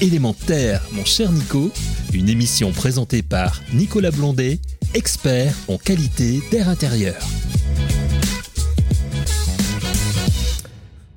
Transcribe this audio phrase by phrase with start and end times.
[0.00, 1.70] Élémentaire, mon cher Nico,
[2.12, 4.58] une émission présentée par Nicolas Blondet,
[4.92, 7.14] expert en qualité d'air intérieur.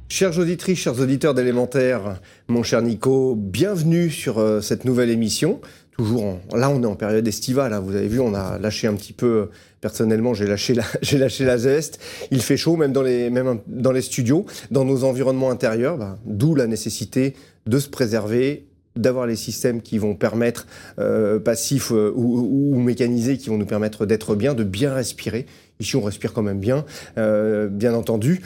[0.10, 5.59] Chers auditrices, chers auditeurs d'élémentaire, mon cher Nico, bienvenue sur euh, cette nouvelle émission.
[5.97, 7.73] Toujours là, on est en période estivale.
[7.73, 7.79] Hein.
[7.79, 9.49] vous avez vu, on a lâché un petit peu.
[9.81, 11.99] Personnellement, j'ai lâché la, j'ai lâché la zeste.
[12.29, 15.97] Il fait chaud, même dans les, même dans les studios, dans nos environnements intérieurs.
[15.97, 17.34] Bah, d'où la nécessité
[17.68, 18.67] de se préserver
[18.98, 20.67] d'avoir les systèmes qui vont permettre,
[20.99, 25.45] euh, passifs euh, ou, mécanisés, qui vont nous permettre d'être bien, de bien respirer.
[25.80, 26.85] Ici, on respire quand même bien,
[27.17, 28.41] euh, bien entendu.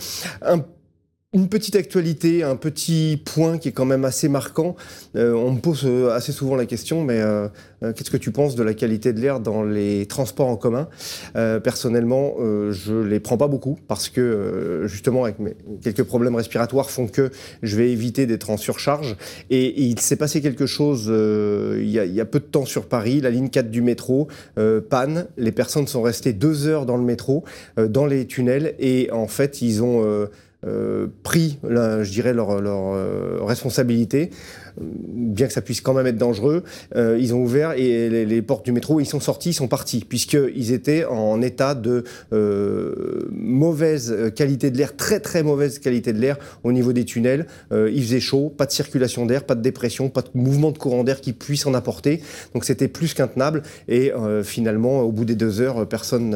[1.34, 4.76] Une petite actualité, un petit point qui est quand même assez marquant.
[5.16, 7.48] Euh, on me pose euh, assez souvent la question, mais euh,
[7.80, 10.90] qu'est-ce que tu penses de la qualité de l'air dans les transports en commun?
[11.34, 12.36] Personnellement,
[12.72, 17.32] je les prends pas beaucoup parce que justement, avec mes quelques problèmes respiratoires, font que
[17.64, 19.16] je vais éviter d'être en surcharge.
[19.50, 23.22] Et, il s'est passé quelque chose il y, y a, peu de temps sur Paris,
[23.22, 24.28] la ligne 4 du métro,
[24.90, 25.28] panne.
[25.38, 27.44] Les personnes sont restées deux heures dans le métro,
[27.78, 30.28] dans les tunnels, et en fait, ils ont
[30.64, 34.30] euh, pris, je dirais, leur, leur euh, responsabilité
[34.80, 36.64] bien que ça puisse quand même être dangereux,
[36.96, 40.06] euh, ils ont ouvert et les, portes du métro, ils sont sortis, ils sont partis,
[40.08, 46.20] puisqu'ils étaient en état de euh, mauvaise qualité de l'air, très très mauvaise qualité de
[46.20, 47.46] l'air au niveau des tunnels.
[47.72, 50.78] Euh, il faisait chaud, pas de circulation d'air, pas de dépression, pas de mouvement de
[50.78, 52.22] courant d'air qui puisse en apporter.
[52.54, 53.64] Donc c'était plus qu'intenable.
[53.88, 54.12] Et
[54.44, 56.36] finalement, au bout des deux heures, personne,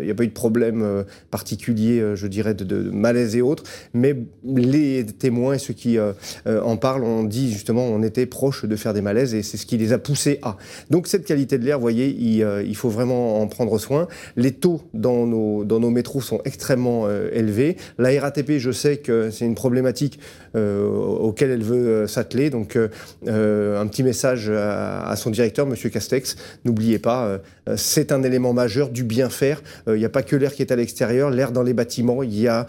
[0.00, 3.64] il n'y a pas eu de problème particulier, je dirais, de, de, malaise et autres.
[3.94, 5.98] Mais les témoins et ceux qui
[6.46, 9.66] en parlent ont dit justement on était proche de faire des malaises et c'est ce
[9.66, 10.56] qui les a poussés à.
[10.90, 14.08] Donc cette qualité de l'air, vous voyez, il, euh, faut vraiment en prendre soin.
[14.36, 17.76] Les taux dans nos, dans nos métros sont extrêmement euh, élevés.
[17.98, 20.18] La RATP, je sais que c'est une problématique
[20.56, 22.50] euh, auquel elle veut s'atteler.
[22.50, 27.40] Donc un petit message à, son directeur, Monsieur Castex, n'oubliez pas,
[27.76, 29.62] c'est un élément majeur du bien faire.
[29.86, 32.38] Il n'y a pas que l'air qui est à l'extérieur, l'air dans les bâtiments, il
[32.38, 32.66] y a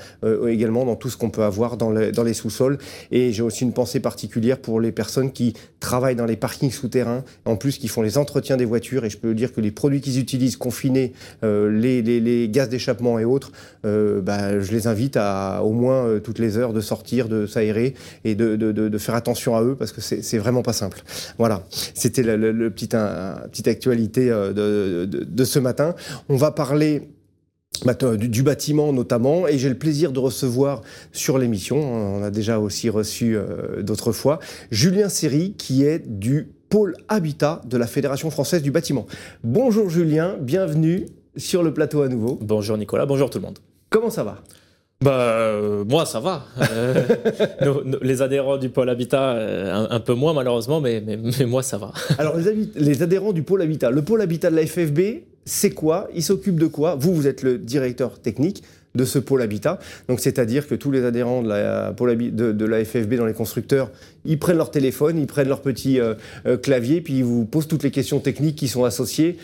[0.47, 2.77] également dans tout ce qu'on peut avoir dans, dans les sous-sols.
[3.11, 7.23] Et j'ai aussi une pensée particulière pour les personnes qui travaillent dans les parkings souterrains,
[7.45, 9.03] en plus qui font les entretiens des voitures.
[9.05, 13.25] Et je peux dire que les produits qu'ils utilisent, confinés, euh, les, gaz d'échappement et
[13.25, 13.51] autres,
[13.85, 17.45] euh, bah, je les invite à au moins euh, toutes les heures de sortir, de
[17.45, 21.01] s'aérer et de, faire attention à eux parce que c'est vraiment pas simple.
[21.37, 22.93] Voilà, c'était la petite
[23.67, 25.95] actualité de ce matin.
[26.29, 27.09] On va parler
[28.17, 32.89] du bâtiment notamment, et j'ai le plaisir de recevoir sur l'émission, on a déjà aussi
[32.89, 34.39] reçu euh, d'autres fois,
[34.71, 39.05] Julien Serry, qui est du pôle Habitat de la Fédération française du bâtiment.
[39.43, 41.05] Bonjour Julien, bienvenue
[41.35, 42.39] sur le plateau à nouveau.
[42.41, 43.59] Bonjour Nicolas, bonjour tout le monde.
[43.89, 44.39] Comment ça va?
[45.01, 46.45] Bah, euh, moi, ça va.
[46.71, 47.03] Euh,
[48.01, 49.31] les adhérents du pôle Habitat,
[49.89, 51.91] un, peu moins malheureusement, mais, mais, moi, ça va.
[52.17, 54.99] Alors, les, les, adhérents du pôle Habitat, le pôle Habitat de la FFB,
[55.45, 58.63] c'est quoi Il s'occupe de quoi Vous, vous êtes le directeur technique
[58.95, 59.79] de ce pôle habitat.
[60.07, 63.89] Donc, c'est-à-dire que tous les adhérents de la, FFB dans les constructeurs,
[64.25, 66.13] ils prennent leur téléphone, ils prennent leur petit euh,
[66.45, 69.37] euh, clavier, puis ils vous posent toutes les questions techniques qui sont associées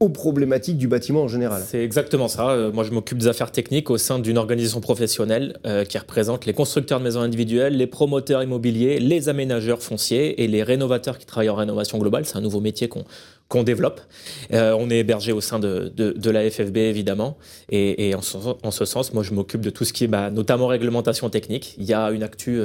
[0.00, 1.62] aux problématiques du bâtiment en général.
[1.64, 2.50] C'est exactement ça.
[2.50, 5.56] Euh, moi, je m'occupe des affaires techniques au sein d'une organisation professionnelle
[5.88, 10.62] qui représente les constructeurs de maisons individuelles, les promoteurs immobiliers, les aménageurs fonciers et les
[10.62, 12.26] rénovateurs qui travaillent en rénovation globale.
[12.26, 13.04] C'est un nouveau métier qu'on
[13.48, 14.00] qu'on développe.
[14.52, 17.36] Euh, on est hébergé au sein de, de, la FFB, évidemment.
[17.70, 21.28] Et, en, ce, sens, moi, je m'occupe de tout ce qui est bah, notamment réglementation
[21.30, 21.74] technique.
[21.78, 22.62] Il y a une actu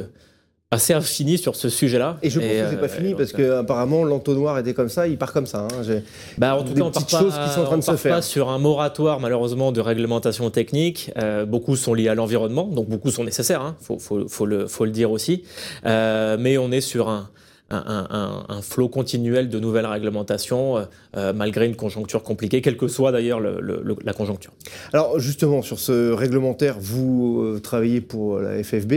[0.72, 2.18] assez infini sur ce sujet-là.
[2.22, 5.08] Et je pense que c'est pas euh, fini parce que apparemment l'entonnoir était comme ça,
[5.08, 5.68] il part comme ça.
[5.68, 6.02] Hein.
[6.38, 8.16] Bah, en tout cas, on part pas, choses qui sont en train de se faire.
[8.18, 11.12] Pas sur un moratoire malheureusement de réglementation technique.
[11.18, 13.62] Euh, beaucoup sont liés à l'environnement, donc beaucoup sont nécessaires.
[13.62, 13.78] Hein.
[13.82, 15.44] Faut, faut, faut, le, faut le dire aussi.
[15.86, 17.30] Euh, mais on est sur un
[17.72, 20.84] un, flot continuel de nouvelles réglementations, euh,
[21.18, 24.52] euh, malgré une conjoncture compliquée, quelle que soit d'ailleurs la conjoncture.
[24.94, 28.94] Alors justement, sur ce réglementaire, vous euh, travaillez pour la FFB,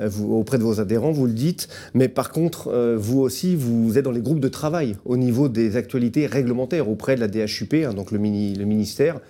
[0.00, 4.04] vous, auprès de vos adhérents, vous le dites, mais par contre, vous aussi, vous êtes
[4.04, 7.94] dans les groupes de travail au niveau des actualités réglementaires auprès de la DHUP, hein,
[7.94, 9.20] donc le, mini, le ministère,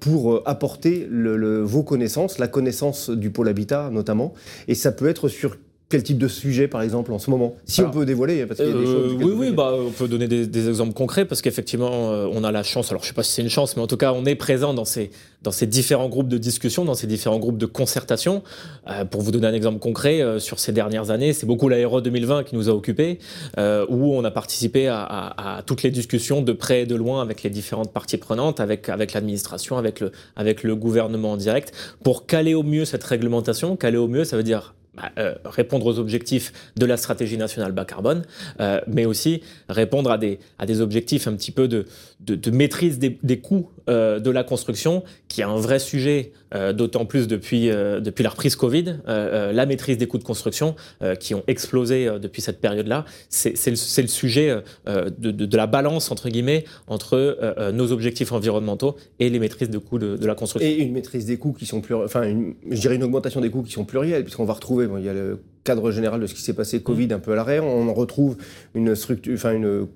[0.00, 4.34] pour apporter le, vos connaissances, la connaissance du pôle habitat notamment,
[4.68, 5.56] et ça peut être sur
[5.90, 8.68] quel type de sujet, par exemple, en ce moment Si on peut dévoiler, parce qu'il
[8.68, 9.12] y a des choses.
[9.12, 12.50] Euh, oui, oui, bah, on peut donner des, exemples concrets, parce qu'effectivement, euh, on a
[12.50, 14.12] la chance, alors je ne sais pas si c'est une chance, mais en tout cas,
[14.12, 15.10] on est présent dans ces,
[15.42, 18.42] dans ces différents groupes de discussion, dans ces différents groupes de concertation.
[18.88, 22.44] Euh, pour vous donner un exemple concret, sur ces dernières années, c'est beaucoup l'Aéro 2020
[22.44, 23.18] qui nous a occupés,
[23.56, 27.42] où on a participé à, à, toutes les discussions de près et de loin avec
[27.42, 31.72] les différentes parties prenantes, avec, avec l'administration, avec le, avec le gouvernement en direct,
[32.02, 33.76] pour caler au mieux cette réglementation.
[33.76, 37.72] Caler au mieux, ça veut dire bah, euh, répondre aux objectifs de la stratégie nationale
[37.72, 38.22] bas carbone,
[38.60, 41.86] euh, mais aussi répondre à des, à des objectifs un petit peu de,
[42.20, 46.32] de, maîtrise des, des coûts euh, de la construction, qui est un vrai sujet,
[46.74, 50.76] d'autant plus depuis, depuis la reprise Covid, la maîtrise des coûts de construction
[51.18, 53.04] qui ont explosé depuis cette période-là.
[53.28, 59.30] C'est le, le, sujet de, de, la balance, entre guillemets, entre nos objectifs environnementaux et
[59.30, 60.70] les maîtrises de coûts de, la construction.
[60.70, 61.96] Et une maîtrise des coûts qui sont plus...
[61.96, 62.22] Enfin,
[62.70, 65.14] je dirais une augmentation des coûts qui sont pluriels, puisqu'on va retrouver il y a
[65.14, 67.64] le cadre général de ce qui s'est passé, Covid, un peu à l'arrière.
[67.64, 68.36] On retrouve
[68.74, 69.86] une structure, enfin une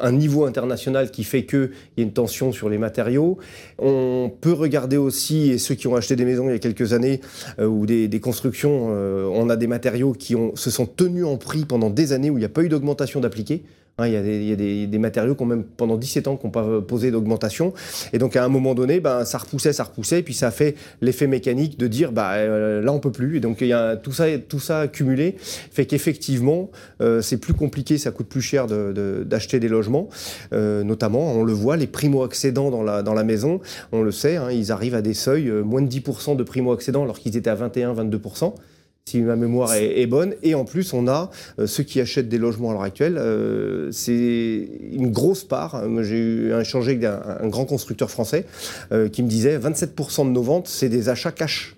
[0.00, 3.38] un niveau international qui fait qu'il y a une tension sur les matériaux.
[3.78, 6.92] On peut regarder aussi, et ceux qui ont acheté des maisons il y a quelques
[6.92, 7.20] années,
[7.58, 11.36] euh, ou des, constructions, euh, on a des matériaux qui ont, se sont tenus en
[11.36, 13.20] prix pendant des années où il n'y a pas eu d'augmentation
[13.98, 16.80] Hein, il y a, des, matériaux qui ont même pendant 17 ans qui n'ont pas
[16.80, 17.74] posé d'augmentation.
[18.14, 20.50] Et donc à un moment donné, ben, ça repoussait, ça repoussait, et puis ça a
[20.50, 23.36] fait l'effet mécanique de dire bah, euh, là on peut plus.
[23.36, 23.62] Et donc
[24.02, 26.70] tout ça, tout ça accumulé fait qu'effectivement
[27.02, 30.08] euh, c'est plus compliqué, ça coûte plus cher d'acheter de, des logements.
[30.54, 33.60] Euh, notamment, on le voit, les primo-accédants dans la, dans la maison,
[33.92, 37.18] on le sait, hein, ils arrivent à des seuils, moins de 10% de primo-accédants alors
[37.18, 38.54] qu'ils étaient à 21-22%
[39.08, 40.34] si ma mémoire est, bonne.
[40.42, 43.18] Et en plus, on a euh, ceux qui achètent des logements à l'heure actuelle.
[43.18, 45.82] Euh, c'est une grosse part.
[46.02, 48.46] J'ai eu un échangé avec un, grand constructeur français
[48.92, 51.76] euh, qui me disait 27% de nos ventes, c'est des achats cash.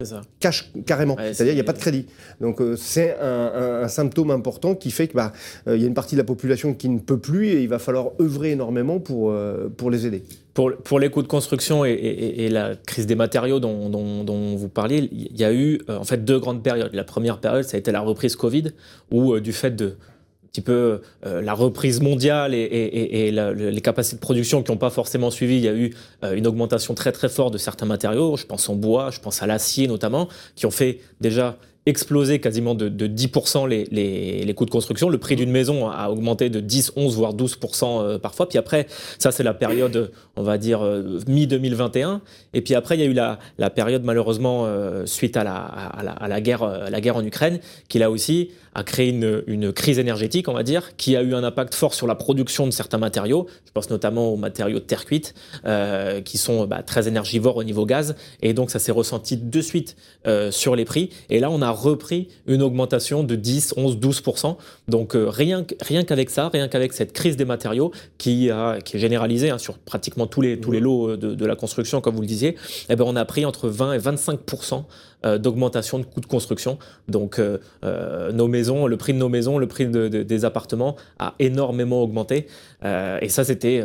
[0.00, 0.20] C'est ça.
[0.40, 1.16] Cash carrément.
[1.16, 2.06] C'est-à-dire il n'y a pas de crédit.
[2.42, 5.32] Donc c'est un, symptôme important qui fait qu'il bah,
[5.66, 8.10] y a une partie de la population qui ne peut plus et il va falloir
[8.20, 9.34] œuvrer énormément pour,
[9.78, 10.22] pour les aider.
[10.56, 15.38] Pour, pour les coûts de construction et, la crise des matériaux dont, vous parliez, il
[15.38, 16.94] y a eu euh, en fait deux grandes périodes.
[16.94, 18.72] La première période, ça a été la reprise Covid,
[19.10, 19.98] où euh, du fait de
[20.50, 25.30] petit peu euh, la reprise mondiale et, les capacités de production qui n'ont pas forcément
[25.30, 25.94] suivi, il y a eu
[26.32, 28.38] une augmentation très très forte de certains matériaux.
[28.38, 32.74] Je pense en bois, je pense à l'acier notamment, qui ont fait déjà explosé quasiment
[32.74, 33.84] de, 10% les,
[34.44, 35.08] les, coûts de construction.
[35.08, 38.48] Le prix d'une maison a augmenté de 10, 11, voire 12% euh, parfois.
[38.48, 38.86] Puis après,
[39.18, 42.20] ça c'est la période, on va dire, euh, mi-2021.
[42.54, 45.56] Et puis après, il y a eu la, la période malheureusement euh, suite à la,
[45.56, 49.42] à, la, à la, guerre, la guerre en Ukraine, qui là aussi a créé une,
[49.46, 52.66] une, crise énergétique, on va dire, qui a eu un impact fort sur la production
[52.66, 53.46] de certains matériaux.
[53.64, 55.34] Je pense notamment aux matériaux de terre cuite,
[55.64, 58.16] euh, qui sont bah, très énergivores au niveau gaz.
[58.42, 59.96] Et donc, ça s'est ressenti de suite
[60.26, 61.08] euh, sur les prix.
[61.30, 64.56] Et là, on a repris une augmentation de 10, 11, 12%.
[64.88, 68.98] Donc, euh, rien, rien qu'avec ça, rien qu'avec cette crise des matériaux qui, a, qui
[68.98, 72.14] est généralisée hein, sur pratiquement tous les, tous les lots de, de, la construction, comme
[72.14, 72.56] vous le disiez,
[72.90, 76.78] eh ben, on a pris entre 20 et 25% euh, d'augmentation de coûts de construction.
[77.08, 81.34] Donc euh, euh, nos maisons, le prix de nos maisons, le prix des appartements a
[81.38, 82.46] énormément augmenté.
[82.84, 83.82] et ça, c'était,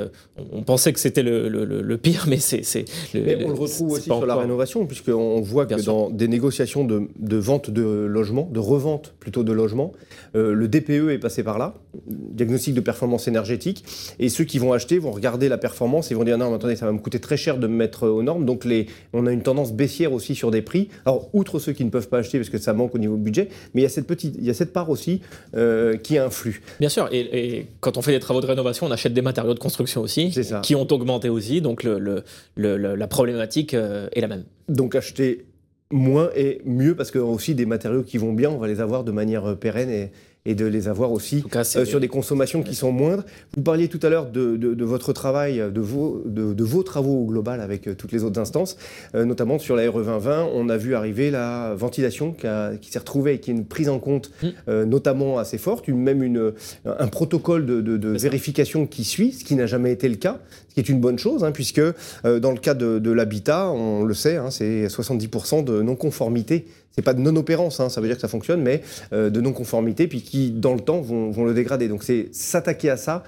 [0.51, 2.86] on pensait que c'était le, pire, mais c'est.
[3.13, 7.07] Mais on le retrouve aussi sur la rénovation, puisqu'on voit que dans des négociations de,
[7.19, 9.94] de, vente de logements, de revente plutôt de logements,
[10.33, 11.75] le DPE est passé par là,
[12.07, 13.83] diagnostic de performance énergétique,
[14.19, 16.75] et ceux qui vont acheter vont regarder la performance et vont dire non, mais attendez,
[16.75, 18.45] ça va me coûter très cher de me mettre aux normes.
[18.45, 20.89] Donc les, on a une tendance baissière aussi sur des prix.
[21.06, 23.50] Alors outre ceux qui ne peuvent pas acheter parce que ça manque au niveau budget,
[23.73, 25.21] mais il y a cette, petite, il y a cette part aussi
[25.56, 26.62] euh, qui influe.
[26.79, 29.59] Bien sûr, et, quand on fait des travaux de rénovation, on achète des matériaux de
[29.59, 30.33] construction aussi,
[30.63, 32.23] qui ont augmenté aussi, donc le,
[32.56, 34.44] la problématique euh, est la même.
[34.69, 35.45] Donc acheter
[35.91, 39.03] moins et mieux parce que aussi des matériaux qui vont bien, on va les avoir
[39.03, 40.12] de manière euh, pérenne et,
[40.45, 43.23] et de les avoir aussi euh, sur des consommations qui sont moindres.
[43.56, 47.25] Vous parliez tout à l'heure de, de, votre travail, de vos, de, vos travaux au
[47.25, 48.77] global avec euh, toutes les autres instances,
[49.13, 52.47] euh, notamment sur la RE 2020, on a vu arriver la ventilation qui,
[52.81, 54.83] qui s'est retrouvée et qui est une prise en compte mmh.
[54.83, 56.54] notamment assez forte, une, même une,
[56.85, 60.39] un protocole de, vérification qui suit, ce qui n'a jamais été le cas,
[60.69, 61.81] ce qui est une bonne chose, hein, puisque
[62.23, 67.14] dans le cas de, l'habitat, on le sait, hein, c'est 70% de non-conformité c'est pas
[67.14, 68.81] de non-opérance, hein, ça veut dire que ça fonctionne, mais
[69.14, 71.88] euh, de non-conformité, puis qui, dans le temps, vont, le dégrader.
[71.88, 73.24] Donc c'est s'attaquer à ça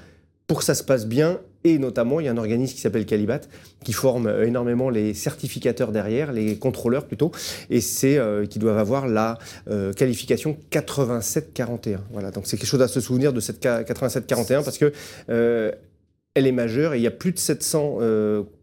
[0.47, 3.05] pour que ça se passe bien, et notamment, il y a un organisme qui s'appelle
[3.05, 3.39] Calibat,
[3.85, 7.31] qui forme euh, énormément les certificateurs derrière, les contrôleurs plutôt,
[7.69, 9.37] et c'est euh, qui doivent avoir la
[9.95, 12.01] qualification 8741.
[12.11, 14.91] Voilà, donc c'est quelque chose à se souvenir de cette 8741 parce que
[16.35, 17.99] elle est majeure et il y a plus de 700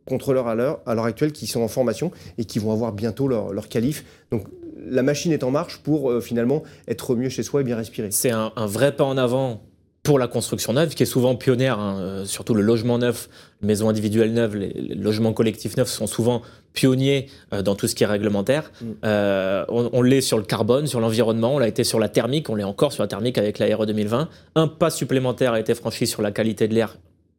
[0.04, 3.68] contrôleurs à l'heure, actuelle qui sont en formation et qui vont avoir bientôt leur, leur
[3.68, 4.04] qualif.
[4.30, 4.44] Donc
[4.88, 8.10] la machine est en marche pour euh, finalement être mieux chez soi et bien respirer.
[8.10, 9.62] C'est un, vrai pas en avant
[10.02, 13.28] pour la construction neuve, qui est souvent pionnière, hein, euh, surtout le logement neuf,
[13.60, 16.40] les maisons individuelles neuves, les, logements collectifs neufs sont souvent
[16.72, 18.72] pionniers euh, dans tout ce qui est réglementaire.
[18.80, 19.66] Mm.
[19.68, 22.64] on, l'est sur le carbone, sur l'environnement, on l'a été sur la thermique, on l'est
[22.64, 24.28] encore sur la thermique avec la RE 2020.
[24.54, 26.96] Un pas supplémentaire a été franchi sur la qualité de l'air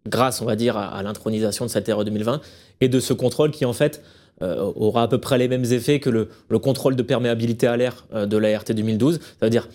[0.07, 2.41] grâce, on va dire, à, l'intronisation de cette RE 2020
[2.81, 4.01] et de ce contrôle qui, en fait,
[4.41, 6.27] aura à peu près les mêmes effets que le,
[6.59, 9.19] contrôle de perméabilité à l'air de la RT 2012.
[9.39, 9.67] Ça veut dire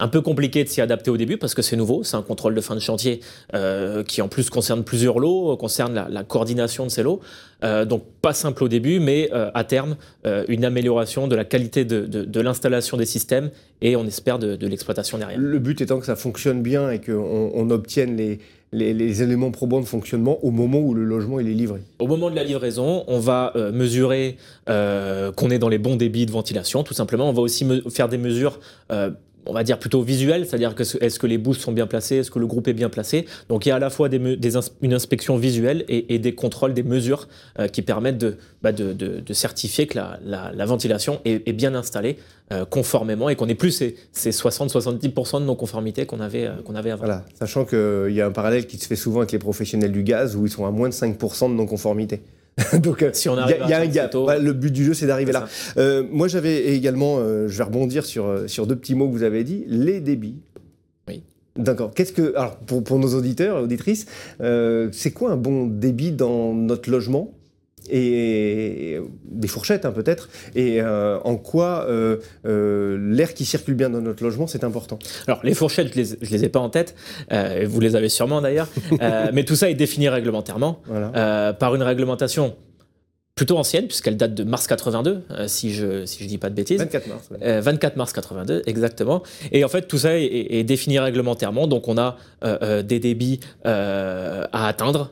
[0.00, 2.54] un peu compliqué de s'y adapter au début parce que c'est nouveau, c'est un contrôle
[2.54, 3.20] de fin de chantier
[3.54, 7.20] euh, qui en plus concerne plusieurs lots, euh, concerne la, coordination de ces lots.
[7.62, 9.96] Euh, donc pas simple au début, mais à terme,
[10.48, 13.50] une amélioration de la qualité de, l'installation des systèmes
[13.80, 15.38] et on espère de, l'exploitation derrière.
[15.38, 18.40] Le but étant que ça fonctionne bien et qu'on on obtienne les,
[18.74, 21.80] les, éléments probants de fonctionnement au moment où le logement est livré.
[21.98, 26.32] Au moment de la livraison, on va mesurer qu'on est dans les bons débits de
[26.32, 27.28] ventilation, tout simplement.
[27.28, 28.58] On va aussi faire des mesures
[29.46, 32.30] on va dire plutôt visuel, c'est-à-dire que est-ce que les bouches sont bien placées, est-ce
[32.30, 33.26] que le groupe est bien placé.
[33.48, 34.20] Donc il y a à la fois des,
[34.82, 38.24] une inspection visuelle et, des contrôles, des mesures euh, qui permettent
[38.62, 42.16] bah, de, de, certifier que la, ventilation est, bien installée
[42.52, 46.90] euh, conformément et qu'on n'ait plus ces, 60-70% de non-conformité qu'on avait, euh, qu'on avait
[46.90, 47.04] avant.
[47.04, 50.02] Voilà, sachant qu'il y a un parallèle qui se fait souvent avec les professionnels du
[50.02, 52.22] gaz où ils sont à moins de 5% de non-conformité.
[52.78, 54.14] Donc, euh, si on y, a un gap.
[54.14, 55.48] le but du jeu, c'est d'arriver là.
[55.76, 59.24] Euh, moi, j'avais également, euh, je vais rebondir sur, sur deux petits mots que vous
[59.24, 60.38] avez dit, les débits.
[61.08, 61.22] Oui.
[61.56, 61.92] D'accord.
[61.94, 64.06] Qu'est-ce que, alors, pour, pour nos auditeurs et auditrices,
[64.38, 67.32] c'est quoi un bon débit dans notre logement?
[67.90, 73.90] Et des fourchettes hein, peut-être, et euh, en quoi euh, euh, l'air qui circule bien
[73.90, 74.98] dans notre logement, c'est important?
[75.26, 76.94] Alors les fourchettes, je les, les ai pas en tête,
[77.66, 78.68] vous les avez sûrement d'ailleurs,
[79.32, 80.80] mais tout ça est défini réglementairement
[81.58, 82.56] par une réglementation
[83.34, 86.54] plutôt ancienne, puisqu'elle date de mars 82, euh, si je si je dis pas de
[86.54, 86.78] bêtises.
[86.78, 87.28] 24 mars.
[87.40, 89.24] 24 euh, mars 82, exactement.
[89.50, 91.66] Et en fait, tout ça est, défini réglementairement.
[91.66, 95.10] Donc, on a euh, des débits à atteindre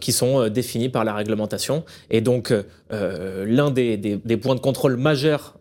[0.00, 1.84] qui sont définis par la réglementation.
[2.10, 2.54] Et donc,
[2.90, 5.54] l'un des, des, points de contrôle majeurs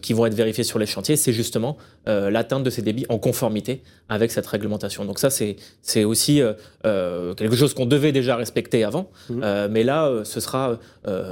[0.00, 3.82] qui vont être vérifiés sur les chantiers, c'est justement l'atteinte de ces débits en conformité
[4.08, 5.04] avec cette réglementation.
[5.04, 6.40] Donc ça, c'est aussi
[6.84, 9.10] quelque chose qu'on devait déjà respecter avant.
[9.28, 9.66] Mmh.
[9.70, 10.78] mais là, ce sera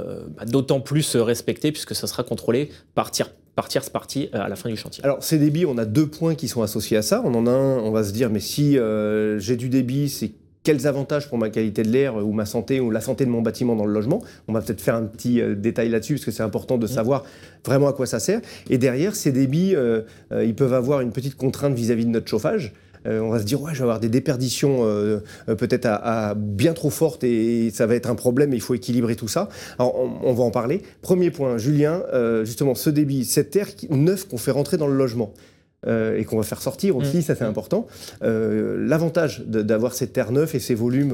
[0.37, 4.49] bah, d'autant plus respecté puisque ça sera contrôlé par tiers par tierce partie euh, à
[4.49, 5.03] la fin du chantier.
[5.03, 7.21] Alors ces débits, on a deux points qui sont associés à ça.
[7.25, 10.31] On en a un, on va se dire, mais si euh, j'ai du débit, c'est
[10.63, 13.41] quels avantages pour ma qualité de l'air ou ma santé ou la santé de mon
[13.41, 14.21] bâtiment dans le logement?
[14.47, 16.89] On va peut-être faire un petit détail là-dessus parce que c'est important de mmh.
[16.89, 17.23] savoir
[17.65, 18.41] vraiment à quoi ça sert.
[18.69, 19.73] Et derrière, ces débits,
[20.31, 22.73] ils peuvent avoir une petite contrainte vis-à-vis -vis de notre chauffage.
[23.07, 26.35] Euh, on va se dire ouais, je vais avoir des déperditions euh, euh, peut-être à,
[26.35, 28.53] bien trop fortes et, ça va être un problème.
[28.53, 29.49] il faut équilibrer tout ça.
[29.79, 30.81] Alors on, va en parler.
[31.01, 32.03] Premier point, Julien,
[32.43, 35.33] justement ce débit, cette air neuf qu'on fait rentrer dans le logement.
[35.87, 37.21] et qu'on va faire sortir aussi, mmh.
[37.21, 37.87] ça c'est important.
[38.21, 41.13] L'avantage d'avoir cette terre neuve et ces volumes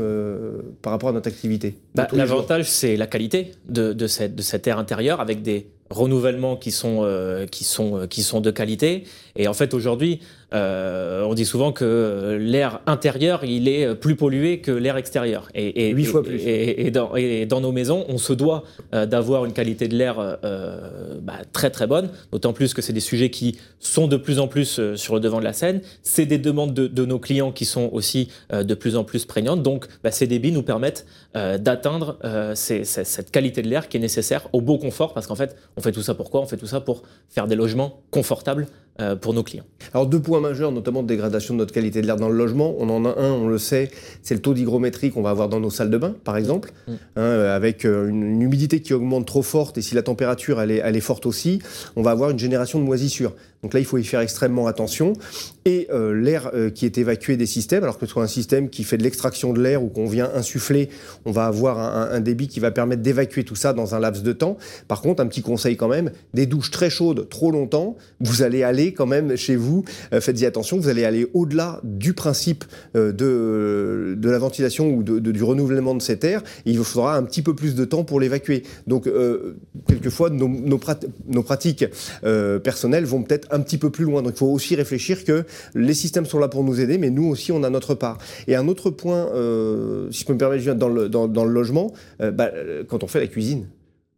[0.82, 1.78] par rapport à notre activité.
[1.96, 6.58] Bah, l'avantage, c'est la qualité de, de, cette, de cette air intérieure avec des renouvellements
[6.58, 7.06] qui sont,
[7.52, 9.04] qui, sont, qui sont de qualité.
[9.36, 10.22] Et en fait, aujourd'hui,
[10.54, 15.50] euh, on dit souvent que l'air intérieur, il est plus pollué que l'air extérieur.
[15.54, 16.42] Et, Huit fois plus.
[16.46, 18.64] Et, dans, nos maisons, on se doit
[18.94, 22.94] euh, d'avoir une qualité de l'air euh, bah, très très bonne, d'autant plus que c'est
[22.94, 25.82] des sujets qui sont de plus en plus sur le devant de la scène.
[26.02, 29.64] C'est des demandes de, nos clients qui sont aussi de plus en plus prégnantes.
[29.64, 32.18] Donc, bah, ces débits nous permettent d'atteindre
[32.56, 35.92] cette qualité de l'air qui est nécessaire au beau confort, parce qu'en fait, on fait
[35.92, 36.42] tout ça pour quoi?
[36.42, 38.68] On fait tout ça pour faire des logements confortables
[39.22, 39.66] pour nos clients.
[39.94, 42.76] Alors, deux points majeur, notamment de dégradation de notre qualité de l'air dans le logement.
[42.80, 45.60] On en a un, on le sait, c'est le taux d'hygrométrie qu'on va avoir dans
[45.60, 46.92] nos salles de bain, par exemple, mm.
[46.92, 50.72] hein, euh, avec euh, une, humidité qui augmente trop forte et si la température elle
[50.72, 51.62] est, elle est forte aussi,
[51.96, 53.34] on va avoir une génération de moisissures.
[53.64, 55.14] Donc là, il faut y faire extrêmement attention.
[55.66, 58.84] Et euh, l'air qui est évacué des systèmes, alors que ce soit un système qui
[58.84, 60.90] fait de l'extraction de l'air ou qu'on vient insuffler,
[61.26, 64.34] on va avoir un, débit qui va permettre d'évacuer tout ça dans un laps de
[64.34, 64.58] temps.
[64.88, 68.64] Par contre, un petit conseil quand même, des douches très chaudes trop longtemps, vous allez
[68.64, 74.16] aller quand même chez vous faites-y attention, vous allez aller au-delà du principe euh, de,
[74.16, 76.42] de la ventilation ou de, du renouvellement de cet air.
[76.66, 78.64] il vous faudra un petit peu plus de temps pour l'évacuer.
[78.86, 80.78] Donc, euh, quelquefois, nos,
[81.44, 81.86] pratiques
[82.24, 84.22] euh, personnelles vont peut-être un petit peu plus loin.
[84.22, 87.26] Donc, il faut aussi réfléchir que les systèmes sont là pour nous aider, mais nous
[87.26, 88.18] aussi, on a notre part.
[88.48, 89.26] Et un autre point,
[90.12, 92.52] si je peux me permettre, dans le, dans, dans le logement, bah,
[92.88, 93.68] quand on fait la cuisine,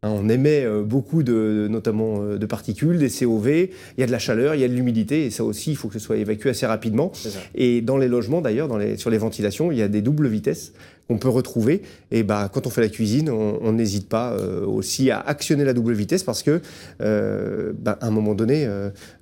[0.02, 4.08] Hein, on émet euh, beaucoup de, notamment euh, de particules, des COV, il y a
[4.08, 6.00] de la chaleur, il y a de l'humidité, et ça aussi, il faut que ce
[6.00, 7.12] soit évacué assez rapidement.
[7.54, 10.72] Et dans les logements, d'ailleurs, sur les ventilations, il y a des doubles vitesses
[11.10, 11.82] qu'on peut retrouver.
[12.12, 15.74] Et bah, quand on fait la cuisine, on n'hésite pas euh, aussi à actionner la
[15.74, 16.62] double vitesse parce que,
[17.00, 18.70] bah, à un moment donné,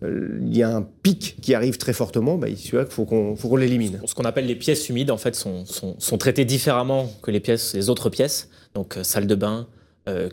[0.04, 2.38] il y a un pic qui arrive très fortement.
[2.38, 4.00] Bah, il faut qu'on l'élimine.
[4.06, 7.40] Ce qu'on appelle les pièces humides, en fait, sont, sont, sont traitées différemment que les
[7.40, 8.50] pièces, les autres pièces.
[8.76, 9.68] Donc, salle de bain,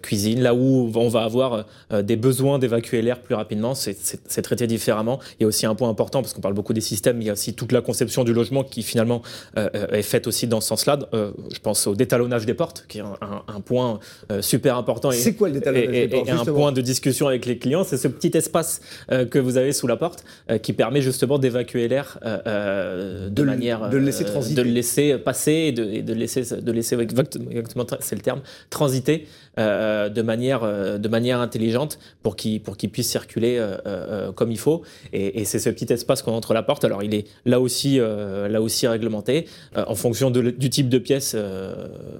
[0.03, 1.67] cuisine, là où on va avoir
[2.03, 5.21] des besoins d'évacuer l'air plus rapidement, c'est traité différemment.
[5.39, 7.27] Il y a aussi un point important, parce qu'on parle beaucoup des systèmes, mais il
[7.27, 9.23] y a aussi toute la conception du logement qui finalement
[9.57, 10.99] est faite aussi dans ce sens-là.
[11.13, 13.99] je pense au détalonnage des portes, qui est un, point
[14.41, 15.11] super important.
[15.11, 17.97] C'est quoi le détalonnage des portes Et, un point de discussion avec les clients, c'est
[17.97, 20.25] ce petit espace que vous avez sous la porte
[20.63, 23.89] qui permet justement d'évacuer l'air de, de, manière...
[23.91, 24.55] De le laisser transiter.
[24.55, 28.41] De le laisser passer et de, et de laisser, de laisser exactement, c'est le terme,
[28.71, 29.27] transiter
[29.65, 34.51] euh, de, manière, euh, de manière intelligente pour qu'il pour qu'il puisse circuler euh, comme
[34.51, 34.83] il faut.
[35.13, 36.85] Et, c'est ce petit espace qu'on entre la porte.
[36.85, 41.37] Alors il est là aussi, là aussi réglementé en fonction du type de pièce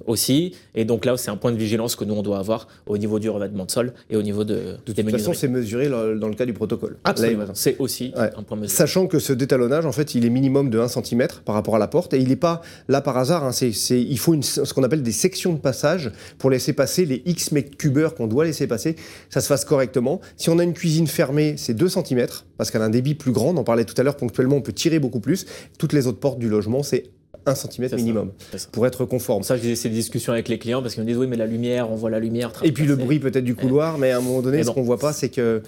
[0.05, 0.53] aussi.
[0.75, 3.19] Et donc là, c'est un point de vigilance que nous on doit avoir au niveau
[3.19, 6.35] du revêtement de sol et au niveau de, de toute façon, c'est mesuré dans le
[6.35, 6.97] cas du protocole.
[7.03, 7.45] Absolument.
[7.53, 8.75] C'est aussi un point mesuré.
[8.75, 11.79] Sachant que ce détalonnage, en fait, il est minimum de 1 cm par rapport à
[11.79, 13.43] la porte et il n'est pas là par hasard.
[13.43, 13.51] Hein.
[13.51, 13.71] c'est,
[14.01, 17.34] il faut une, ce qu'on appelle des sections de passage pour laisser passer les X
[17.51, 18.95] mètres cubeurs qu'on doit laisser passer,
[19.29, 20.21] ça se fasse correctement.
[20.37, 22.27] Si on a une cuisine fermée, c'est 2 cm,
[22.57, 24.61] parce qu'elle a un débit plus grand, on en parlait tout à l'heure, ponctuellement on
[24.61, 25.45] peut tirer beaucoup plus.
[25.77, 27.03] Toutes les autres portes du logement, c'est
[27.45, 28.31] 1 cm minimum
[28.71, 29.43] pour être conforme.
[29.43, 31.91] Ça, j'ai ces discussions avec les clients parce qu'ils me disent oui, mais la lumière,
[31.91, 32.51] on voit la lumière.
[32.63, 34.99] Et puis le bruit peut-être du couloir, mais à un moment donné, ce qu'on voit
[34.99, 35.61] pas, c'est que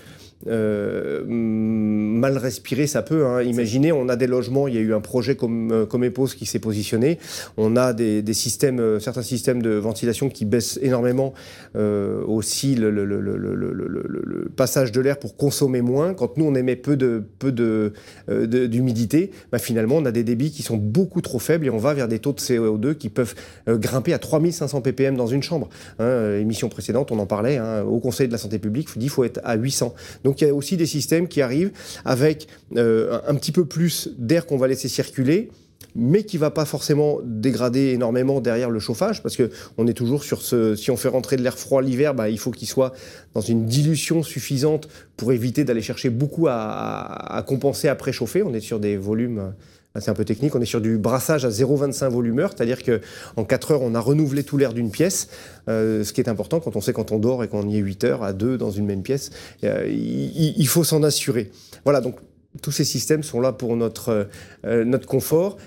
[0.46, 3.26] euh, mal respirer, ça peut.
[3.26, 3.42] Hein.
[3.42, 6.36] Imaginez, on a des logements, il y a eu un projet comme, euh, comme EPOS
[6.36, 7.18] qui s'est positionné.
[7.58, 11.34] On a des, des, systèmes, euh, certains systèmes de ventilation qui baissent énormément
[11.76, 16.14] euh, aussi le, le, le, le, passage de l'air pour consommer moins.
[16.14, 20.52] Quand nous, on émet peu de peu d'humidité, de, bah, finalement, on a des débits
[20.52, 23.36] qui sont beaucoup trop faibles et on va vers des taux de CO2 qui peuvent
[23.68, 25.70] grimper à 3500 ppm dans une chambre.
[26.00, 27.58] Hein, émission précédente, on en parlait.
[27.58, 29.94] Hein, au Conseil de la santé publique, il faut être à 800.
[30.24, 31.72] Donc il y a aussi des systèmes qui arrivent
[32.06, 35.50] avec euh, un petit peu plus d'air qu'on va laisser circuler
[35.96, 40.24] mais qui va pas forcément dégrader énormément derrière le chauffage, parce que on est toujours
[40.24, 40.76] sur ce.
[40.76, 42.94] Si on fait rentrer de l'air froid l'hiver, bah, il faut qu'il soit
[43.34, 48.44] dans une dilution suffisante pour éviter d'aller chercher beaucoup à, à, compenser après chauffer.
[48.44, 49.54] On est sur des volumes
[50.00, 53.72] c'est un peu technique, on est sur du brassage à 0,25 volumeur, c'est-à-dire qu'en 4
[53.72, 55.30] heures, on a renouvelé tout l'air d'une pièce,
[55.70, 57.82] euh, ce qui est important quand on sait quand on dort et qu'on y est
[57.82, 59.32] 8 heures à 2 dans une même pièce.
[59.64, 61.52] Euh, il, faut s'en assurer.
[61.84, 62.16] Voilà, donc
[62.62, 64.28] tous ces systèmes sont là pour notre,
[64.66, 65.58] euh, notre confort.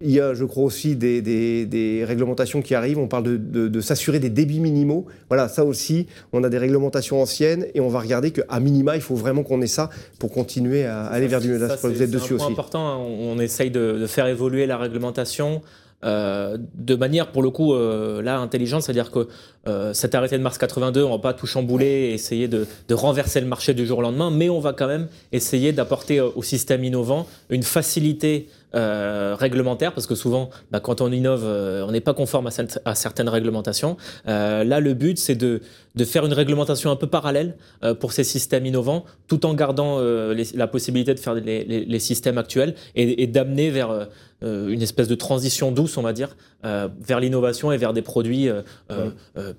[0.00, 3.00] Il y a, je crois, aussi des, des, réglementations qui arrivent.
[3.00, 5.06] On parle de, de, s'assurer des débits minimaux.
[5.28, 9.02] Voilà, ça aussi, on a des réglementations anciennes et on va regarder qu'à minima, il
[9.02, 11.58] faut vraiment qu'on ait ça pour continuer à aller vers du mieux.
[11.58, 12.44] Vous êtes dessus aussi.
[12.44, 12.86] C'est important.
[12.86, 12.98] Hein.
[12.98, 15.62] On essaye de, faire évoluer la réglementation.
[16.04, 19.26] Euh, de manière pour le coup euh, là intelligente, c'est-à-dire que
[19.66, 23.40] euh, cet arrêté de mars 82, on va pas tout chambouler et essayer de, renverser
[23.40, 26.84] le marché du jour au lendemain, mais on va quand même essayer d'apporter au système
[26.84, 32.02] innovant une facilité euh, réglementaire, parce que souvent, bah, quand on innove, euh, on n'est
[32.02, 32.50] pas conforme
[32.84, 33.96] à, certaines réglementations.
[34.26, 35.62] Euh, là, le but, c'est de,
[36.04, 37.56] faire une réglementation un peu parallèle
[37.98, 43.26] pour ces systèmes innovants, tout en gardant la possibilité de faire les, systèmes actuels et
[43.26, 44.06] d'amener vers
[44.42, 48.48] une espèce de transition douce, on va dire, vers l'innovation et vers des produits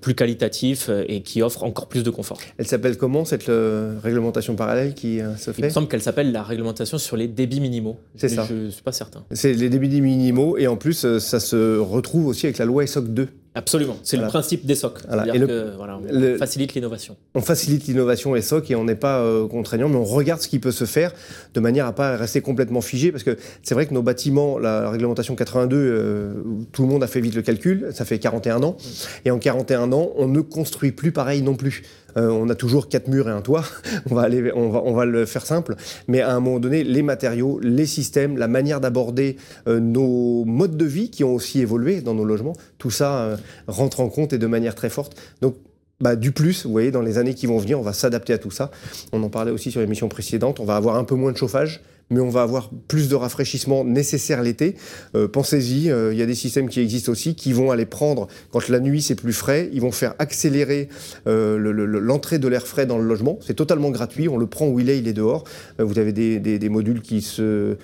[0.00, 2.38] plus qualitatifs et qui offrent encore plus de confort.
[2.58, 3.50] Elle s'appelle comment cette
[4.02, 7.60] réglementation parallèle qui se fait Il me semble qu'elle s'appelle la réglementation sur les débits
[7.60, 7.98] minimaux.
[8.16, 8.46] C'est ça.
[8.48, 8.92] Je ne suis pas
[9.30, 12.84] c'est les débits minimaux et en plus, euh, ça se retrouve aussi avec la loi
[12.84, 13.28] ESOC 2.
[13.54, 15.00] Absolument, c'est le principe des SOC.
[16.06, 17.16] on facilite l'innovation.
[17.34, 20.46] On facilite l'innovation et SOC et on n'est pas euh, contraignant, mais on regarde ce
[20.46, 21.12] qui peut se faire
[21.54, 24.88] de manière à pas rester complètement figé, parce que c'est vrai que nos bâtiments, la
[24.90, 26.32] réglementation 82, euh,
[26.70, 28.76] tout le monde a fait vite le calcul, ça fait 41 ans,
[29.24, 31.82] et en 41 ans, on ne construit plus pareil non plus.
[32.16, 33.64] Euh, on a toujours quatre murs et un toit.
[34.10, 35.76] on va aller, on va, on va le faire simple.
[36.08, 40.84] Mais à un moment donné, les matériaux, les systèmes, la manière d'aborder nos modes de
[40.84, 44.46] vie qui ont aussi évolué dans nos logements, tout ça rentre en compte et de
[44.46, 45.16] manière très forte.
[45.40, 45.56] Donc,
[46.00, 48.38] bah, du plus, vous voyez, dans les années qui vont venir, on va s'adapter à
[48.38, 48.70] tout ça.
[49.12, 51.82] On en parlait aussi sur l'émission précédente, on va avoir un peu moins de chauffage,
[52.10, 54.74] mais on va avoir plus de rafraîchissement nécessaire l'été.
[55.14, 58.26] Euh, pensez-y, euh, il y a des systèmes qui existent aussi qui vont aller prendre,
[58.50, 60.88] quand la nuit c'est plus frais, ils vont faire accélérer
[61.26, 63.38] euh, l'entrée de l'air frais dans le logement.
[63.40, 65.44] C'est totalement gratuit, on le prend où il est, il est dehors.
[65.78, 67.76] vous avez des, des, des, modules qui, se,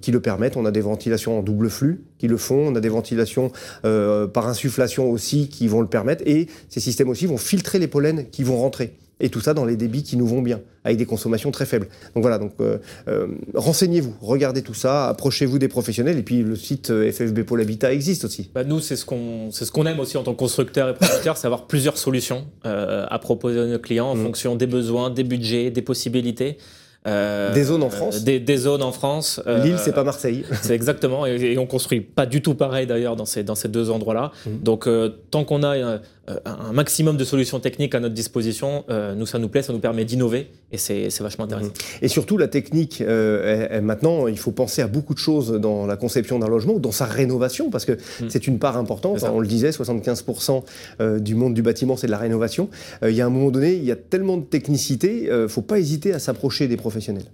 [0.00, 2.80] qui le permettent, on a des ventilations en double flux qui le font, on a
[2.80, 7.78] des ventilations par insufflation aussi qui vont le permettre, et ces systèmes aussi vont filtrer
[7.78, 8.94] les pollens qui vont rentrer.
[9.18, 11.88] Et tout ça dans les débits qui nous vont bien, avec des consommations très faibles.
[12.14, 12.76] Donc voilà, donc euh,
[13.08, 17.62] euh, renseignez-vous, regardez tout ça, approchez-vous des professionnels, et puis le site euh, FFB Pôle
[17.62, 18.50] Habitat existe aussi.
[18.54, 20.94] Bah nous, c'est ce qu'on c'est ce qu'on aime aussi en tant que constructeur et
[20.94, 24.22] producteur, c'est avoir plusieurs solutions à proposer à nos clients en mmh.
[24.22, 26.58] fonction des besoins, des budgets, des possibilités.
[27.06, 29.40] Euh, des zones en France des, des, zones en France.
[29.46, 30.44] Euh, Lille, c'est pas Marseille.
[30.62, 31.24] c'est exactement.
[31.24, 34.32] Et, on construit pas du tout pareil d'ailleurs dans ces, dans ces deux endroits-là.
[34.44, 34.50] Mmh.
[34.62, 34.88] Donc,
[35.30, 36.00] tant qu'on a
[36.44, 38.84] un maximum de solutions techniques à notre disposition,
[39.16, 41.68] nous, ça nous plaît, ça nous permet d'innover et c'est vachement intéressant.
[41.68, 42.02] Mmh.
[42.04, 43.02] Et surtout, la technique,
[43.82, 47.04] maintenant, il faut penser à beaucoup de choses dans la conception d'un logement, dans sa
[47.04, 48.28] rénovation, parce que mmh.
[48.28, 49.22] c'est une part importante.
[49.22, 50.62] on le disait, 75%
[51.20, 52.68] du monde du bâtiment, c'est de la rénovation.
[53.02, 55.62] il y a un moment donné, il y a tellement de technicité, il ne faut
[55.62, 57.26] pas hésiter à s'approcher des professionnels.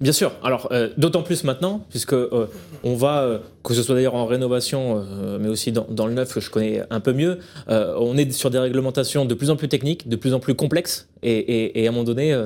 [0.00, 0.32] Bien sûr.
[0.42, 2.46] Alors, euh, d'autant plus maintenant, puisque euh,
[2.82, 5.04] on va, euh, que ce soit d'ailleurs en rénovation,
[5.38, 8.58] mais aussi dans, le neuf que je connais un peu mieux, on est sur des
[8.58, 12.04] réglementations de plus en plus techniques, de plus en plus complexes, et, à un moment
[12.04, 12.36] donné,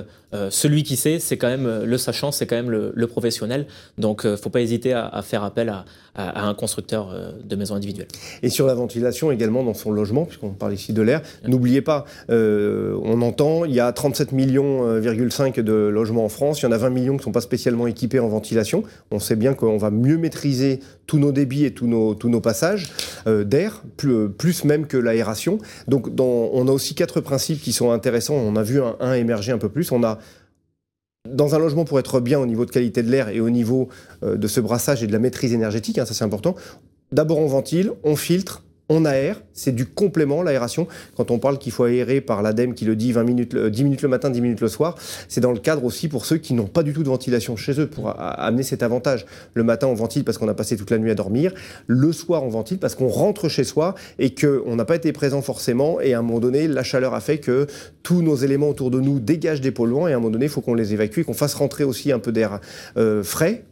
[0.50, 3.66] celui qui sait, c'est quand même le sachant, c'est quand même le, professionnel.
[3.98, 5.84] Donc, il ne faut pas hésiter à, faire appel à,
[6.16, 8.08] un constructeur de maisons individuelles.
[8.42, 12.04] Et sur la ventilation également dans son logement, puisqu'on parle ici de l'air, n'oubliez pas,
[12.28, 15.00] on entend, il y a 37 millions,
[15.62, 17.86] de logements en France, il y en a 20 millions qui ne sont pas spécialement
[17.86, 18.84] équipés en ventilation.
[19.10, 22.40] On sait bien qu'on va mieux maîtriser tous nos débits et tous nos, tous nos
[22.40, 22.92] passages
[23.26, 25.58] euh, d'air, plus, plus, même que l'aération.
[25.88, 28.34] Donc on a aussi quatre principes qui sont intéressants.
[28.34, 29.92] On a vu un, émerger un peu plus.
[29.92, 30.18] On a
[31.28, 33.88] dans un logement, pour être bien au niveau de qualité de l'air et au niveau
[34.22, 36.54] euh, de ce brassage et de la maîtrise énergétique, hein, ça c'est important,
[37.12, 40.86] d'abord on ventile, on filtre, on aère, c'est du complément, l'aération.
[41.16, 44.02] Quand on parle qu'il faut aérer par l'ADEME qui le dit 20 minutes, 10 minutes
[44.02, 44.96] le matin, 10 minutes le soir,
[45.28, 47.80] c'est dans le cadre aussi pour ceux qui n'ont pas du tout de ventilation chez
[47.80, 49.24] eux, pour amener cet avantage.
[49.54, 51.52] Le matin, on ventile parce qu'on a passé toute la nuit à dormir.
[51.86, 55.40] Le soir, on ventile parce qu'on rentre chez soi et qu'on n'a pas été présent
[55.40, 56.00] forcément.
[56.00, 57.66] Et à un moment donné, la chaleur a fait que
[58.02, 60.08] tous nos éléments autour de nous dégagent des polluants.
[60.08, 62.12] Et à un moment donné, il faut qu'on les évacue et qu'on fasse rentrer aussi
[62.12, 62.60] un peu d'air
[62.98, 63.64] euh, frais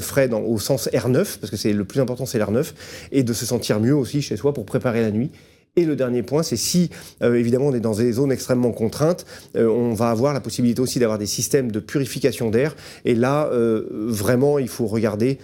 [0.00, 2.72] frais dans, au sens R9, parce que c'est le plus important, c'est l'R9,
[3.12, 5.30] et de se sentir mieux aussi chez soi pour préparer la nuit.
[5.78, 6.90] Et le dernier point, c'est si,
[7.22, 9.24] euh, évidemment, on est dans des zones extrêmement contraintes,
[9.56, 12.74] euh, on va avoir la possibilité aussi d'avoir des systèmes de purification d'air.
[13.04, 15.38] Et là, euh, vraiment, il faut regarder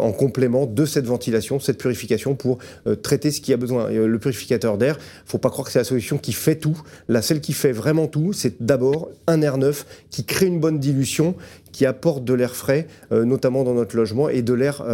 [0.00, 2.60] en complément de cette ventilation, cette purification pour
[3.02, 3.90] traiter ce qui a besoin.
[3.90, 6.80] le purificateur d'air, faut pas croire que c'est la solution qui fait tout.
[7.08, 10.78] La celle qui fait vraiment tout, c'est d'abord un air neuf qui crée une bonne
[10.78, 11.34] dilution,
[11.72, 14.84] qui apporte de l'air frais, notamment dans notre logement, et de l'air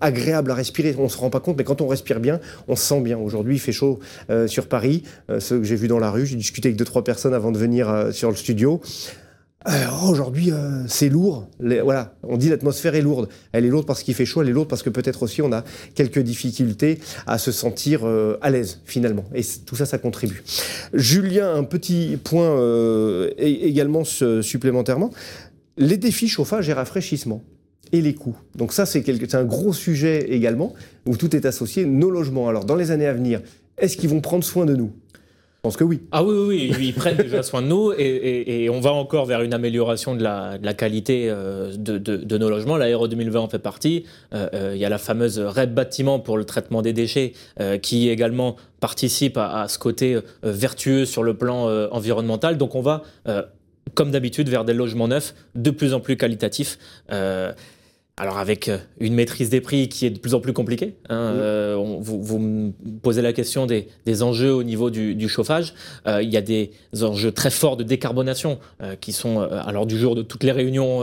[0.00, 0.94] agréable à respirer.
[0.98, 3.18] On ne se rend pas compte, mais quand on respire bien, on se sent bien.
[3.18, 6.26] Aujourd'hui, il fait chaud euh, sur Paris, euh, ceux que j'ai vus dans la rue.
[6.26, 8.80] J'ai discuté avec deux, trois personnes avant de venir euh, sur le studio.
[10.04, 10.50] Aujourd'hui,
[10.88, 11.46] c'est lourd.
[11.60, 13.28] voilà, on dit l'atmosphère est lourde.
[13.52, 15.52] Elle est lourde parce qu'il fait chaud, elle est lourde parce que peut-être aussi on
[15.52, 15.62] a
[15.94, 16.98] quelques difficultés
[17.28, 18.00] à se sentir
[18.40, 19.24] à l'aise finalement.
[19.32, 20.42] Et tout ça, ça contribue.
[20.94, 22.58] Julien, un petit point
[23.38, 25.12] également supplémentairement.
[25.76, 27.42] Les défis chauffage et rafraîchissement
[27.92, 28.36] et les coûts.
[28.56, 30.72] Donc ça, c'est un gros sujet également,
[31.06, 31.84] où tout est associé.
[31.84, 33.40] Nos logements, alors dans les années à venir,
[33.78, 34.92] est-ce qu'ils vont prendre soin de nous?
[35.62, 36.00] Je pense que oui.
[36.10, 36.86] Ah oui, oui, oui.
[36.88, 40.74] ils prennent déjà soin de nous et, on va encore vers une amélioration de la,
[40.74, 42.76] qualité euh, de, nos logements.
[42.76, 44.04] L'aéro 2020 en fait partie.
[44.34, 47.34] Euh, euh, il y a la fameuse REP bâtiment pour le traitement des déchets
[47.80, 52.58] qui également participe à, à ce côté vertueux sur le plan environnemental.
[52.58, 53.04] Donc on va,
[53.94, 56.78] comme d'habitude, vers des logements neufs de plus en plus qualitatifs.
[58.18, 61.16] Alors avec euh, une maîtrise des prix qui est de plus en plus compliquée, hein,
[61.16, 62.70] euh, vous, me
[63.02, 65.72] posez la question des, enjeux au niveau du, chauffage.
[66.06, 68.58] Euh, il y a des enjeux très forts de décarbonation
[69.00, 70.98] qui sont à l'ordre du jour de toutes les réunions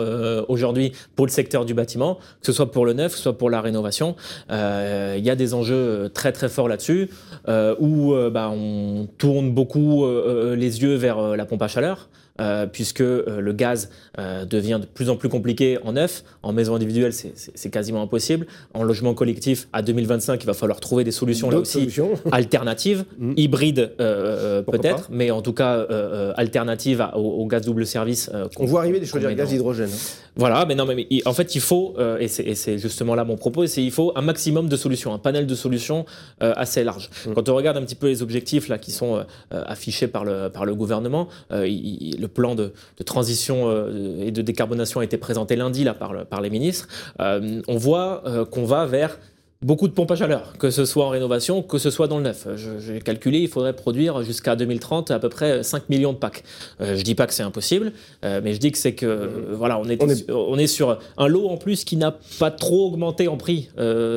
[0.48, 3.38] aujourd'hui pour le secteur du bâtiment, que ce soit pour le neuf, que ce soit
[3.38, 4.15] pour la rénovation.
[4.50, 7.10] il y a des enjeux très très forts là-dessus
[7.48, 12.10] où bah, on tourne beaucoup les yeux vers la pompe à chaleur.
[12.39, 16.23] Euh, puisque euh, le gaz euh, devient de plus en plus compliqué en neuf.
[16.41, 18.47] En maison individuelle, c'est quasiment impossible.
[18.73, 21.89] En logement collectif, à 2025, il va falloir trouver des solutions là aussi
[22.32, 23.34] alternatives, mm.
[23.36, 25.86] hybrides peut-être, mais en tout cas
[26.36, 28.32] alternatives au, gaz double service.
[28.58, 29.89] On voit arriver des choisir gaz hydrogène.
[29.89, 30.28] Hein.
[30.36, 33.84] Voilà, mais non, mais en fait, il faut, et c'est justement là mon propos, c'est
[33.84, 36.06] il faut un maximum de solutions, un panel de solutions
[36.39, 37.10] assez large.
[37.25, 37.34] Mm.
[37.34, 40.65] Quand on regarde un petit peu les objectifs là qui sont affichés par le, par
[40.65, 42.74] le gouvernement, le plan de,
[43.06, 46.88] transition euh, et de décarbonation a été présenté lundi là, par, par les ministres,
[47.20, 49.18] euh, on voit euh, qu'on va vers
[49.62, 52.24] beaucoup de pompes à chaleur, que ce soit en rénovation, que ce soit dans le
[52.24, 52.48] neuf.
[52.56, 56.46] J'ai calculé, il faudrait produire jusqu'à 2030 à peu près 5 millions de packs.
[56.80, 57.92] Je je dis pas que c'est impossible,
[58.24, 61.58] mais je dis que c'est que voilà, on est, on est, sur un lot en
[61.58, 63.68] plus qui n'a pas trop augmenté en prix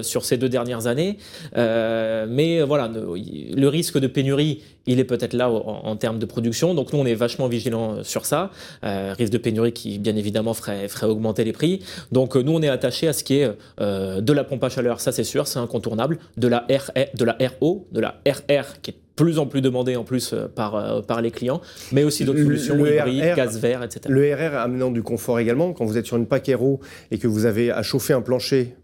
[0.02, 1.18] sur ces deux dernières années.
[1.56, 6.74] mais voilà, le risque de pénurie il est peut-être là en, termes de production.
[6.74, 8.50] Donc nous, on est vachement vigilants euh, sur ça.
[8.84, 11.80] Euh, risque de pénurie qui, bien évidemment, ferait, ferait augmenter les prix.
[12.10, 15.00] Donc euh, nous, on est attaché à ce qui est de la pompe à chaleur,
[15.00, 16.18] ça c'est sûr, c'est incontournable.
[16.36, 19.96] De la, R, de la RO, de la RR qui est plus en plus demandée
[19.96, 21.60] en plus par, par les clients,
[21.92, 24.00] mais aussi d'autres solutions, le hybrides, gaz vert, etc.
[24.08, 25.72] Le RR amenant du confort également.
[25.72, 28.74] Quand vous êtes sur une PAC RO et que vous avez à chauffer un plancher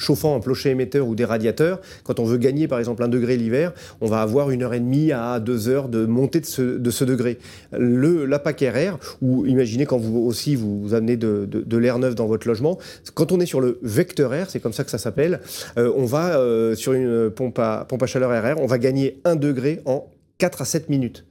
[0.00, 3.36] chauffant un clocher émetteur ou des radiateurs, quand on veut gagner par exemple un degré
[3.36, 7.04] l'hiver, on va avoir une heure et demie à deux heures de montée de ce,
[7.04, 7.38] degré.
[7.72, 12.26] Le, la PAC RR, ou imaginez quand vous aussi vous amenez de, l'air neuf dans
[12.26, 12.78] votre logement,
[13.14, 15.40] quand on est sur le vecteur R, c'est comme ça que ça s'appelle,
[15.78, 19.20] euh, on va euh, sur une pompe à, pompe à chaleur RR, on va gagner
[19.24, 21.26] un degré en 4 à 7 minutes.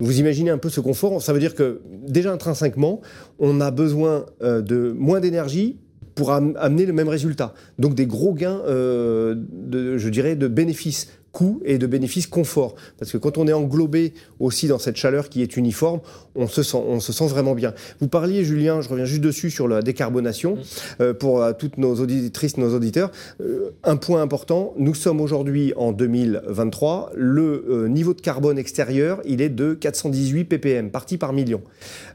[0.00, 3.00] Vous imaginez un peu ce confort Ça veut dire que déjà intrinsèquement,
[3.38, 5.78] on a besoin euh, de moins d'énergie
[6.14, 7.54] pour amener le même résultat.
[7.78, 12.76] Donc des gros gains, euh, de, je dirais, de bénéfices coût et de bénéfices confort.
[12.98, 16.00] Parce que quand on est englobé aussi dans cette chaleur qui est uniforme,
[16.34, 17.74] on se sent, on se sent vraiment bien.
[18.00, 21.02] Vous parliez, Julien, je reviens juste dessus sur la décarbonation, mmh.
[21.02, 23.10] euh, pour euh, toutes nos auditrices, nos auditeurs.
[23.40, 29.42] Euh, un point important, nous sommes aujourd'hui en 2023, le niveau de carbone extérieur, il
[29.42, 31.62] est de 418 ppm, partie par million.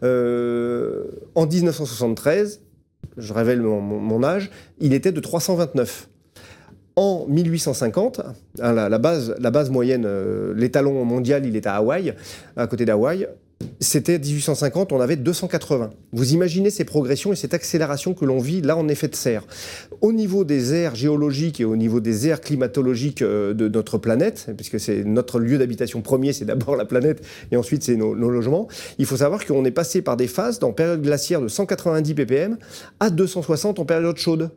[0.02, 2.62] en 1973,
[3.20, 6.10] je révèle mon, âge, il était de 329.
[6.96, 8.22] En 1850,
[8.62, 12.14] hein, la, base, la base moyenne, euh, l'étalon mondial, il est à Hawaï,
[12.58, 13.28] à côté d'Hawaï.
[13.82, 15.92] C'était 1850, on avait 280.
[16.12, 19.46] Vous imaginez ces progressions et cette accélération que l'on vit là en effet de serre.
[20.02, 24.50] Au niveau des aires géologiques et au niveau des aires climatologiques euh, de notre planète,
[24.58, 28.68] puisque c'est notre lieu d'habitation premier, c'est d'abord la planète et ensuite c'est nos, logements,
[28.98, 32.58] il faut savoir qu'on est passé par des phases dans période glaciaire de 190 ppm
[33.00, 34.52] à 260 en période chaude.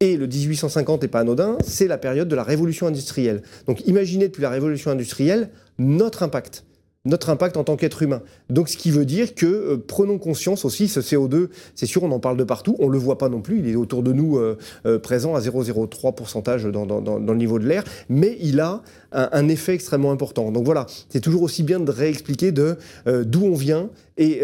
[0.00, 3.42] Et le 1850 n'est pas anodin, c'est la période de la révolution industrielle.
[3.66, 6.64] Donc imaginez depuis la révolution industrielle notre impact
[7.06, 8.20] notre impact en tant qu'être humain.
[8.50, 12.10] Donc ce qui veut dire que euh, prenons conscience aussi, ce CO2, c'est sûr, on
[12.10, 14.12] en parle de partout, on ne le voit pas non plus, il est autour de
[14.12, 18.82] nous euh, euh, présent à 0,03% dans, le niveau de l'air, mais il a
[19.12, 20.52] un, effet extrêmement important.
[20.52, 24.42] Donc voilà, c'est toujours aussi bien de réexpliquer de d'où on vient et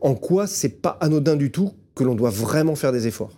[0.00, 3.30] en quoi c'est pas anodin du tout que l'on doit vraiment faire des efforts.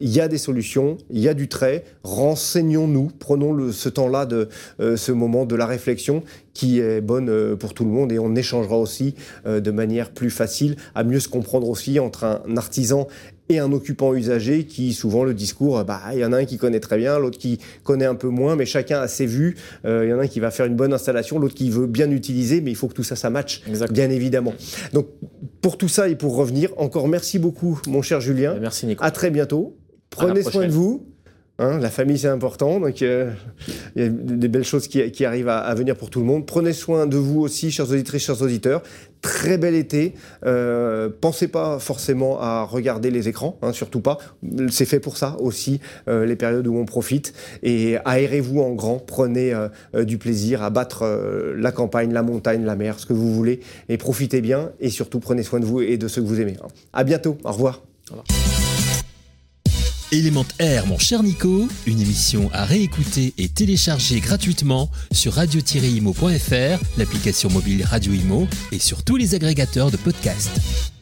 [0.00, 4.26] il y a des solutions, il y a du trait, renseignons-nous, prenons le, ce temps-là,
[4.26, 4.48] de
[4.80, 6.22] euh, ce moment de la réflexion
[6.54, 9.14] qui est bonne euh, pour tout le monde et on échangera aussi
[9.46, 13.08] euh, de manière plus facile à mieux se comprendre aussi entre un artisan
[13.48, 16.58] et un occupant usager qui souvent le discours, bah il y en a un qui
[16.58, 19.56] connaît très bien, l'autre qui connaît un peu moins, mais chacun a ses vues.
[19.84, 21.86] Euh, il y en a un qui va faire une bonne installation, l'autre qui veut
[21.86, 24.54] bien utiliser, mais il faut que tout ça ça matche, bien évidemment.
[24.92, 25.06] Donc
[25.66, 28.56] pour tout ça et pour revenir, encore merci beaucoup mon cher Julien.
[28.60, 29.02] Merci Nico.
[29.02, 29.76] À très bientôt.
[30.10, 31.08] Prenez soin de vous.
[31.58, 33.30] Hein, la famille, c'est important, donc euh,
[33.94, 36.44] il y a des belles choses qui, arrivent à, venir pour tout le monde.
[36.44, 38.82] Prenez soin de vous aussi, chers auditrices, chers auditeurs.
[39.22, 40.12] Très bel été.
[40.44, 44.18] Euh, pensez pas forcément à regarder les écrans, hein, surtout pas.
[44.70, 47.32] C'est fait pour ça aussi, euh, les périodes où on profite.
[47.62, 49.54] Et aérez-vous en grand, prenez
[49.94, 51.06] du plaisir à battre
[51.56, 54.72] la campagne, la montagne, la mer, ce que vous voulez, et profitez bien.
[54.78, 56.56] Et surtout, prenez soin de vous et de ceux que vous aimez.
[56.92, 57.38] À bientôt.
[57.44, 57.82] Au revoir.
[60.12, 67.50] Élément Air, mon cher Nico, une émission à réécouter et télécharger gratuitement sur radio-imo.fr, l'application
[67.50, 70.95] mobile Radio Imo et sur tous les agrégateurs de podcasts.